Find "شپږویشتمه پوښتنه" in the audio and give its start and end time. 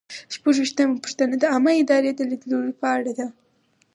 0.33-1.33